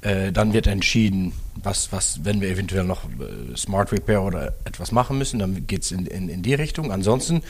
[0.01, 4.91] Äh, dann wird entschieden, was, was, wenn wir eventuell noch äh, Smart Repair oder etwas
[4.91, 6.91] machen müssen, dann geht es in, in, in die Richtung.
[6.91, 7.43] Ansonsten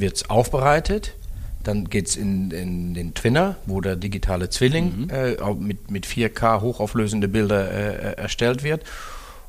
[0.00, 1.14] wird es aufbereitet
[1.62, 5.10] dann geht es in, in, den Twinner, wo der digitale Zwilling mhm.
[5.10, 8.84] äh, mit, mit 4K hochauflösende Bilder äh, erstellt wird.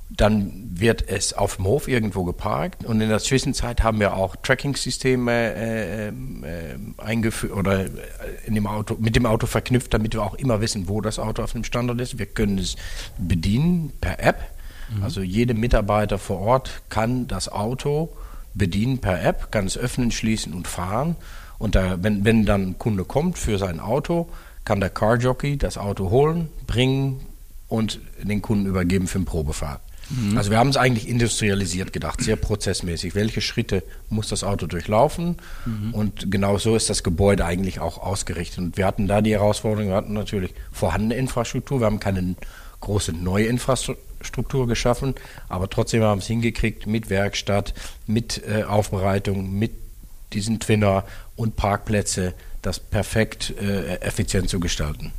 [0.09, 4.35] Dann wird es auf dem Hof irgendwo geparkt und in der Zwischenzeit haben wir auch
[4.35, 6.11] Tracking-Systeme äh, äh,
[6.97, 7.85] eingeführt oder
[8.45, 11.41] in dem Auto, mit dem Auto verknüpft, damit wir auch immer wissen, wo das Auto
[11.43, 12.19] auf dem Standort ist.
[12.19, 12.75] Wir können es
[13.17, 14.41] bedienen per App.
[14.93, 15.03] Mhm.
[15.03, 18.09] Also jeder Mitarbeiter vor Ort kann das Auto
[18.53, 21.15] bedienen per App, kann es öffnen, schließen und fahren.
[21.57, 24.29] Und da, wenn, wenn dann ein Kunde kommt für sein Auto,
[24.65, 27.21] kann der Carjockey das Auto holen, bringen
[27.67, 29.81] und den Kunden übergeben für eine Probefahrt.
[30.09, 30.37] Mhm.
[30.37, 33.15] Also wir haben es eigentlich industrialisiert gedacht, sehr prozessmäßig.
[33.15, 35.37] Welche Schritte muss das Auto durchlaufen?
[35.65, 35.93] Mhm.
[35.93, 38.59] Und genau so ist das Gebäude eigentlich auch ausgerichtet.
[38.59, 42.35] Und wir hatten da die Herausforderung, wir hatten natürlich vorhandene Infrastruktur, wir haben keine
[42.81, 44.10] große neue Infrastruktur
[44.67, 45.15] geschaffen,
[45.49, 47.73] aber trotzdem haben wir es hingekriegt mit Werkstatt,
[48.07, 49.71] mit äh, Aufbereitung, mit
[50.33, 51.03] diesen Twinner
[51.35, 55.11] und Parkplätze, das perfekt äh, effizient zu gestalten.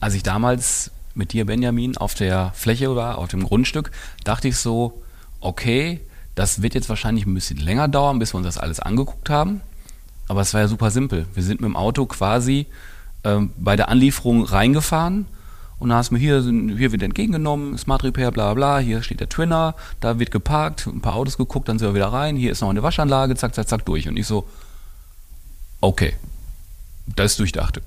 [0.00, 3.90] Als ich damals mit dir, Benjamin, auf der Fläche war, auf dem Grundstück,
[4.24, 5.02] dachte ich so,
[5.40, 6.00] okay,
[6.34, 9.60] das wird jetzt wahrscheinlich ein bisschen länger dauern, bis wir uns das alles angeguckt haben.
[10.28, 11.26] Aber es war ja super simpel.
[11.34, 12.66] Wir sind mit dem Auto quasi
[13.24, 15.26] ähm, bei der Anlieferung reingefahren
[15.82, 19.18] und da hast du mir hier, hier wird entgegengenommen, Smart Repair, bla bla, hier steht
[19.18, 22.52] der Twinner, da wird geparkt, ein paar Autos geguckt, dann sind wir wieder rein, hier
[22.52, 24.08] ist noch eine Waschanlage, zack, zack, zack, durch.
[24.08, 24.46] Und ich so,
[25.80, 26.14] okay,
[27.16, 27.82] das ist durchdacht.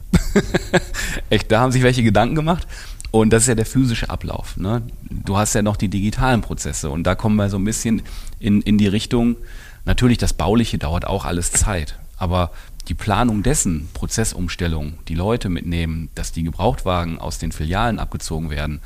[1.29, 2.67] Echt, da haben sich welche Gedanken gemacht.
[3.12, 4.58] Und das ist ja der physische Ablauf.
[4.58, 4.81] Ne?
[5.10, 8.01] Du hast ja noch die digitalen Prozesse und da kommen wir so ein bisschen
[8.39, 9.38] in, in die Richtung,
[9.86, 12.51] natürlich das Bauliche dauert auch alles Zeit, aber
[12.88, 18.82] die Planung dessen, Prozessumstellung, die Leute mitnehmen, dass die Gebrauchtwagen aus den Filialen abgezogen werden.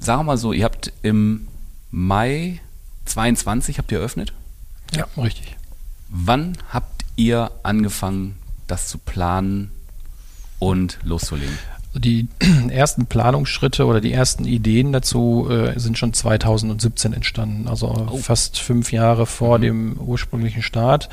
[0.00, 1.48] Sagen wir mal so, ihr habt im
[1.90, 2.60] Mai
[3.04, 4.32] 22 habt ihr eröffnet?
[4.92, 5.56] Ja, richtig.
[6.08, 9.70] Wann habt ihr angefangen, das zu planen
[10.58, 11.56] und loszulegen?
[11.94, 12.28] Die
[12.70, 18.16] ersten Planungsschritte oder die ersten Ideen dazu äh, sind schon 2017 entstanden, also oh.
[18.16, 19.62] fast fünf Jahre vor mhm.
[19.62, 21.08] dem ursprünglichen Start.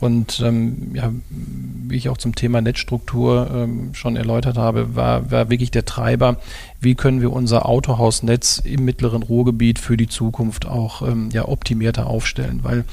[0.00, 5.50] Und ähm, ja, wie ich auch zum Thema Netzstruktur ähm, schon erläutert habe, war, war
[5.50, 6.36] wirklich der Treiber,
[6.80, 12.06] wie können wir unser Autohausnetz im mittleren Ruhrgebiet für die Zukunft auch ähm, ja, optimierter
[12.06, 12.60] aufstellen.
[12.62, 12.84] Weil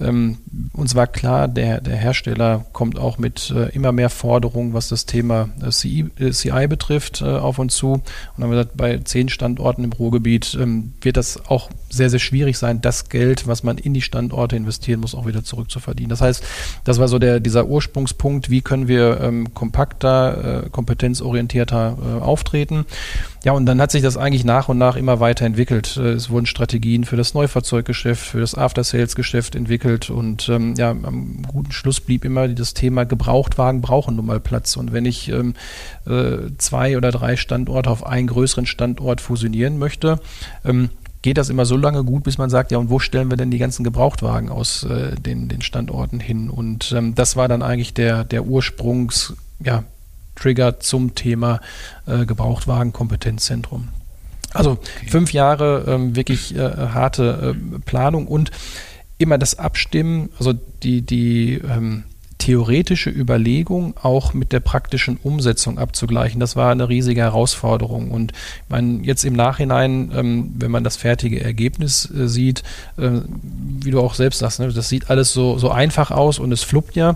[0.00, 0.38] ähm,
[0.72, 5.06] uns war klar, der, der Hersteller kommt auch mit äh, immer mehr Forderungen, was das
[5.06, 7.92] Thema äh, CI, äh, CI betrifft, äh, auf uns zu.
[7.92, 8.02] Und
[8.36, 12.18] dann haben wir gesagt, bei zehn Standorten im Ruhrgebiet ähm, wird das auch sehr, sehr
[12.18, 16.10] schwierig sein, das Geld, was man in die Standorte investieren muss, auch wieder zurückzuverdienen.
[16.10, 16.41] Das heißt,
[16.84, 22.86] das war so der, dieser Ursprungspunkt, wie können wir ähm, kompakter, äh, kompetenzorientierter äh, auftreten.
[23.44, 25.96] Ja, und dann hat sich das eigentlich nach und nach immer weiterentwickelt.
[25.96, 31.42] Äh, es wurden Strategien für das Neufahrzeuggeschäft, für das After-Sales-Geschäft entwickelt und ähm, ja, am
[31.46, 34.76] guten Schluss blieb immer das Thema Gebrauchtwagen brauchen nun mal Platz.
[34.76, 35.54] Und wenn ich ähm,
[36.06, 40.20] äh, zwei oder drei Standorte auf einen größeren Standort fusionieren möchte,
[40.64, 40.90] ähm,
[41.22, 43.50] geht das immer so lange gut, bis man sagt, ja, und wo stellen wir denn
[43.50, 46.50] die ganzen Gebrauchtwagen aus äh, den, den Standorten hin?
[46.50, 49.84] Und ähm, das war dann eigentlich der, der Ursprungs, ja,
[50.34, 51.60] Trigger zum Thema
[52.06, 53.88] äh, Gebrauchtwagen-Kompetenzzentrum.
[54.52, 55.08] Also okay.
[55.08, 58.50] fünf Jahre ähm, wirklich äh, harte äh, Planung und
[59.18, 62.04] immer das Abstimmen, also die, die ähm,
[62.42, 66.40] theoretische Überlegung auch mit der praktischen Umsetzung abzugleichen.
[66.40, 68.10] Das war eine riesige Herausforderung.
[68.10, 72.64] Und ich meine, jetzt im Nachhinein, ähm, wenn man das fertige Ergebnis äh, sieht,
[72.96, 73.20] äh,
[73.80, 76.64] wie du auch selbst sagst, ne, das sieht alles so, so einfach aus und es
[76.64, 77.14] fluppt ja.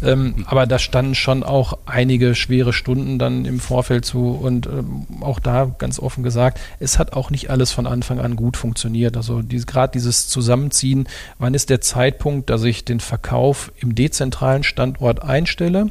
[0.00, 4.30] Ähm, aber da standen schon auch einige schwere Stunden dann im Vorfeld zu.
[4.30, 8.36] Und ähm, auch da ganz offen gesagt, es hat auch nicht alles von Anfang an
[8.36, 9.16] gut funktioniert.
[9.16, 11.08] Also dies, gerade dieses Zusammenziehen,
[11.40, 15.90] wann ist der Zeitpunkt, dass ich den Verkauf im dezentralen Standort einstelle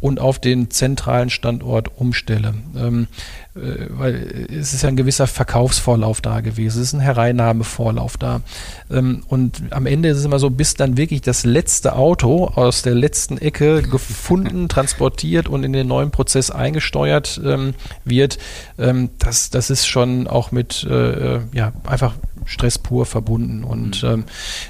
[0.00, 2.54] und auf den zentralen Standort umstelle.
[2.76, 3.08] Ähm,
[3.54, 8.42] äh, weil es ist ja ein gewisser Verkaufsvorlauf da gewesen, es ist ein Hereinnahmevorlauf da.
[8.90, 12.82] Ähm, und am Ende ist es immer so, bis dann wirklich das letzte Auto aus
[12.82, 18.38] der letzten Ecke gefunden, transportiert und in den neuen Prozess eingesteuert ähm, wird,
[18.78, 22.14] ähm, das, das ist schon auch mit äh, äh ja, einfach
[22.46, 23.64] Stress pur verbunden.
[23.64, 24.08] Und mhm.
[24.08, 24.24] ähm,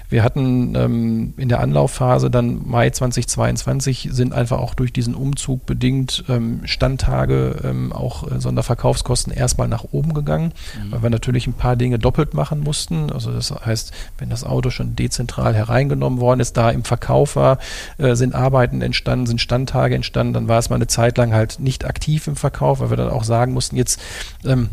[0.08, 5.66] wir hatten ähm, in der Anlaufphase dann Mai 2022 sind einfach auch durch diesen Umzug
[5.66, 10.92] bedingt ähm, Standtage, ähm, auch äh, Sonderverkaufskosten erstmal nach oben gegangen, mhm.
[10.92, 13.12] weil wir natürlich ein paar Dinge doppelt machen mussten.
[13.12, 17.58] Also das heißt, wenn das Auto schon dezentral hereingenommen worden ist, da im Verkauf war,
[17.98, 21.60] äh, sind Arbeiten entstanden, sind Standtage entstanden, dann war es mal eine Zeit lang halt
[21.60, 24.00] nicht aktiv im Verkauf, weil wir dann auch sagen mussten, jetzt
[24.44, 24.70] ähm,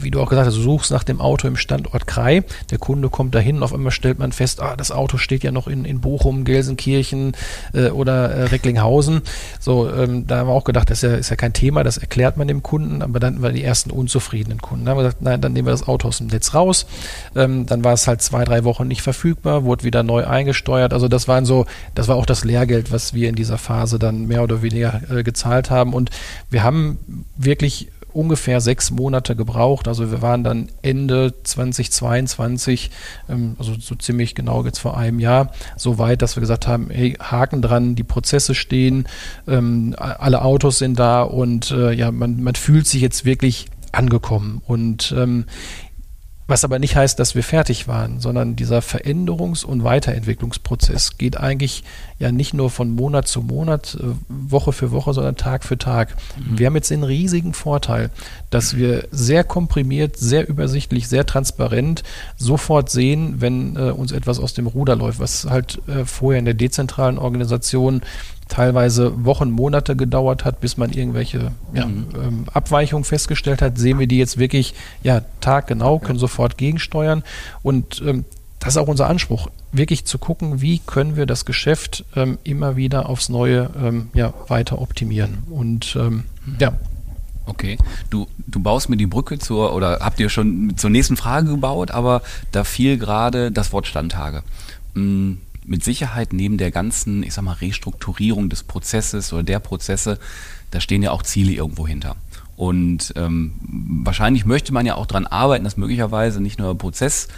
[0.00, 2.42] wie du auch gesagt hast, du suchst nach dem Auto im Standort Krei.
[2.70, 5.52] Der Kunde kommt dahin und auf einmal stellt man fest, ah, das Auto steht ja
[5.52, 7.32] noch in, in Bochum, Gelsenkirchen
[7.72, 9.22] äh, oder äh, Recklinghausen.
[9.58, 11.98] So, ähm, da haben wir auch gedacht, das ist ja, ist ja kein Thema, das
[11.98, 14.84] erklärt man dem Kunden, aber dann waren die ersten unzufriedenen Kunden.
[14.84, 16.86] Da haben wir gesagt, nein, dann nehmen wir das Auto aus dem Netz raus.
[17.36, 20.92] Ähm, dann war es halt zwei, drei Wochen nicht verfügbar, wurde wieder neu eingesteuert.
[20.92, 24.26] Also das waren so, das war auch das Lehrgeld, was wir in dieser Phase dann
[24.26, 25.92] mehr oder weniger äh, gezahlt haben.
[25.92, 26.10] Und
[26.50, 26.98] wir haben
[27.36, 29.88] wirklich ungefähr sechs Monate gebraucht.
[29.88, 32.90] Also wir waren dann Ende 2022,
[33.28, 36.88] ähm, also so ziemlich genau jetzt vor einem Jahr, so weit, dass wir gesagt haben,
[36.90, 39.06] hey, Haken dran, die Prozesse stehen,
[39.46, 44.62] ähm, alle Autos sind da und äh, ja, man, man fühlt sich jetzt wirklich angekommen.
[44.66, 45.44] Und ähm,
[46.50, 51.84] was aber nicht heißt, dass wir fertig waren, sondern dieser Veränderungs- und Weiterentwicklungsprozess geht eigentlich
[52.18, 56.16] ja nicht nur von Monat zu Monat, äh, Woche für Woche, sondern Tag für Tag.
[56.36, 56.58] Mhm.
[56.58, 58.10] Wir haben jetzt den riesigen Vorteil,
[58.50, 62.02] dass wir sehr komprimiert, sehr übersichtlich, sehr transparent
[62.36, 66.44] sofort sehen, wenn äh, uns etwas aus dem Ruder läuft, was halt äh, vorher in
[66.44, 68.02] der dezentralen Organisation
[68.50, 72.06] teilweise Wochen, Monate gedauert hat, bis man irgendwelche ja, mhm.
[72.14, 77.22] ähm, Abweichungen festgestellt hat, sehen wir die jetzt wirklich ja taggenau, können sofort gegensteuern
[77.62, 78.26] und ähm,
[78.58, 82.76] das ist auch unser Anspruch, wirklich zu gucken, wie können wir das Geschäft ähm, immer
[82.76, 85.44] wieder aufs Neue ähm, ja, weiter optimieren.
[85.48, 86.24] Und ähm,
[86.58, 86.74] ja.
[87.46, 87.78] Okay,
[88.10, 91.90] du, du baust mir die Brücke zur, oder habt ihr schon zur nächsten Frage gebaut,
[91.90, 92.20] aber
[92.52, 94.42] da fiel gerade das Wort Standtage.
[94.94, 100.18] Hm mit Sicherheit neben der ganzen, ich sag mal, Restrukturierung des Prozesses oder der Prozesse,
[100.70, 102.16] da stehen ja auch Ziele irgendwo hinter.
[102.56, 103.54] Und ähm,
[104.04, 107.28] wahrscheinlich möchte man ja auch daran arbeiten, dass möglicherweise nicht nur der Prozess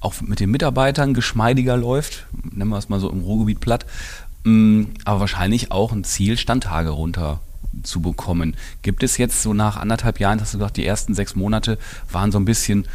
[0.00, 3.86] auch mit den Mitarbeitern geschmeidiger läuft, nennen wir es mal so im Ruhrgebiet platt,
[4.44, 7.40] ähm, aber wahrscheinlich auch ein Ziel, Standtage runter
[7.82, 8.56] zu bekommen.
[8.82, 11.78] Gibt es jetzt so nach anderthalb Jahren, hast du gesagt, die ersten sechs Monate
[12.10, 12.86] waren so ein bisschen,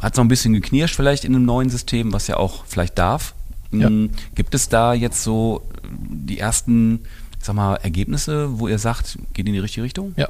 [0.00, 3.34] hat so ein bisschen geknirscht vielleicht in einem neuen System, was ja auch vielleicht darf.
[3.70, 3.88] Ja.
[3.88, 7.00] Hm, gibt es da jetzt so die ersten
[7.40, 10.12] sag mal, Ergebnisse, wo ihr sagt, geht in die richtige Richtung?
[10.16, 10.28] Ja,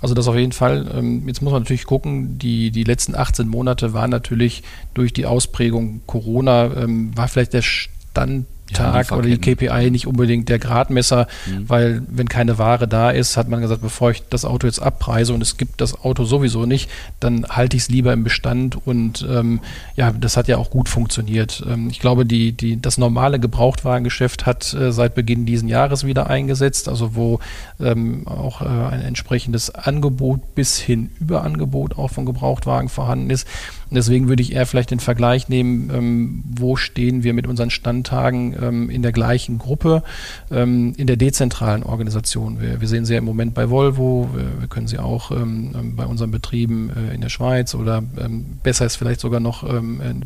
[0.00, 0.90] also das auf jeden Fall.
[0.94, 4.62] Ähm, jetzt muss man natürlich gucken, die, die letzten 18 Monate waren natürlich
[4.94, 10.48] durch die Ausprägung Corona, ähm, war vielleicht der Stand Tag oder die KPI nicht unbedingt
[10.48, 11.68] der Gradmesser, mhm.
[11.68, 15.32] weil wenn keine Ware da ist, hat man gesagt, bevor ich das Auto jetzt abpreise
[15.32, 19.26] und es gibt das Auto sowieso nicht, dann halte ich es lieber im Bestand und
[19.28, 19.60] ähm,
[19.94, 21.64] ja, das hat ja auch gut funktioniert.
[21.68, 26.28] Ähm, ich glaube, die, die, das normale Gebrauchtwagengeschäft hat äh, seit Beginn diesen Jahres wieder
[26.28, 27.40] eingesetzt, also wo
[27.80, 33.46] ähm, auch äh, ein entsprechendes Angebot bis hin Überangebot auch von Gebrauchtwagen vorhanden ist.
[33.88, 37.70] Und deswegen würde ich eher vielleicht den Vergleich nehmen, ähm, wo stehen wir mit unseren
[37.70, 40.02] Standtagen ähm, in der gleichen Gruppe,
[40.50, 42.60] ähm, in der dezentralen Organisation.
[42.60, 45.72] Wir, wir, sehen sie ja im Moment bei Volvo, wir, wir können sie auch ähm,
[45.78, 49.64] ähm, bei unseren Betrieben äh, in der Schweiz oder ähm, besser ist vielleicht sogar noch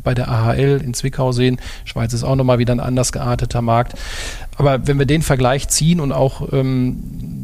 [0.03, 1.57] bei der AHL in Zwickau sehen.
[1.85, 3.93] Schweiz ist auch nochmal wieder ein anders gearteter Markt.
[4.57, 6.47] Aber wenn wir den Vergleich ziehen und auch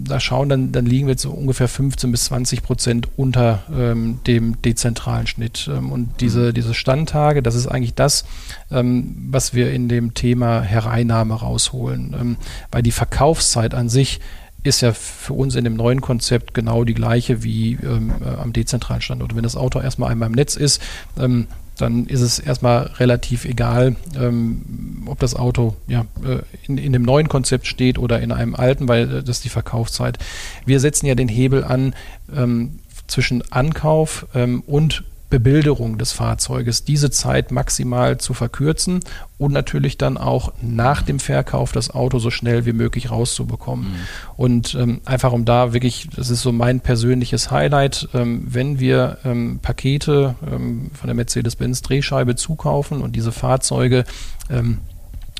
[0.08, 4.20] da schauen, dann, dann liegen wir jetzt so ungefähr 15 bis 20 Prozent unter ähm,
[4.26, 5.70] dem dezentralen Schnitt.
[5.72, 6.54] Ähm, und diese, mhm.
[6.54, 8.26] diese Standtage, das ist eigentlich das,
[8.72, 12.16] ähm, was wir in dem Thema Hereinnahme rausholen.
[12.20, 12.38] Ähm,
[12.72, 14.20] weil die Verkaufszeit an sich
[14.64, 18.54] ist ja für uns in dem neuen Konzept genau die gleiche wie ähm, äh, am
[18.54, 19.36] dezentralen Standort.
[19.36, 20.82] Wenn das Auto erstmal einmal im Netz ist,
[21.18, 26.94] ähm, dann ist es erstmal relativ egal, ähm, ob das Auto ja, äh, in, in
[26.94, 30.18] dem neuen Konzept steht oder in einem alten, weil äh, das ist die Verkaufszeit.
[30.66, 31.96] Wir setzen ja den Hebel an
[32.36, 39.02] ähm, zwischen Ankauf ähm, und Bebilderung des Fahrzeuges, diese Zeit maximal zu verkürzen
[39.38, 43.88] und natürlich dann auch nach dem Verkauf das Auto so schnell wie möglich rauszubekommen.
[43.88, 43.96] Mhm.
[44.38, 49.18] Und ähm, einfach um da wirklich, das ist so mein persönliches Highlight, ähm, wenn wir
[49.26, 54.06] ähm, Pakete ähm, von der Mercedes-Benz Drehscheibe zukaufen und diese Fahrzeuge
[54.50, 54.78] ähm,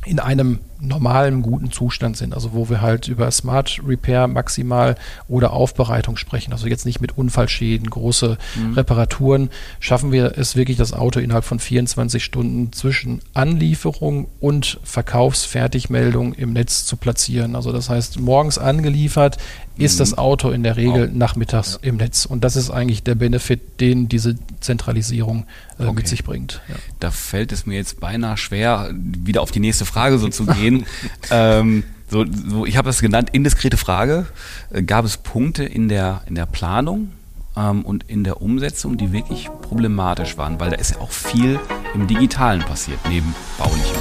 [0.06, 2.34] in einem normalen, guten Zustand sind.
[2.34, 4.96] Also wo wir halt über Smart Repair maximal
[5.28, 6.54] oder Aufbereitung sprechen.
[6.54, 8.74] Also jetzt nicht mit Unfallschäden, große mhm.
[8.74, 9.50] Reparaturen.
[9.80, 16.54] Schaffen wir es wirklich, das Auto innerhalb von 24 Stunden zwischen Anlieferung und Verkaufsfertigmeldung im
[16.54, 17.56] Netz zu platzieren.
[17.56, 19.38] Also das heißt, morgens angeliefert
[19.78, 20.00] ist mhm.
[20.00, 21.16] das Auto in der Regel wow.
[21.16, 21.90] nachmittags ja.
[21.90, 22.26] im Netz.
[22.26, 25.46] Und das ist eigentlich der Benefit, den diese Zentralisierung
[25.80, 25.94] äh, okay.
[25.94, 26.62] mit sich bringt.
[26.68, 26.76] Ja.
[27.00, 30.67] Da fällt es mir jetzt beinahe schwer, wieder auf die nächste Frage so zu gehen
[30.68, 30.86] gehen.
[31.32, 34.28] ähm, so, so, ich habe das genannt, indiskrete Frage.
[34.72, 37.12] Äh, gab es Punkte in der, in der Planung
[37.58, 40.60] ähm, und in der Umsetzung, die wirklich problematisch waren?
[40.60, 41.60] Weil da ist ja auch viel
[41.94, 43.98] im Digitalen passiert, neben baulichem.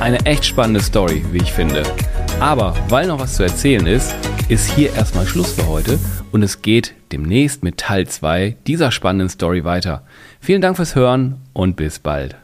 [0.00, 1.84] Eine echt spannende Story, wie ich finde.
[2.40, 4.14] Aber weil noch was zu erzählen ist,
[4.48, 5.98] ist hier erstmal Schluss für heute
[6.32, 10.02] und es geht demnächst mit Teil 2 dieser spannenden Story weiter.
[10.40, 12.36] Vielen Dank fürs Hören und bis bald.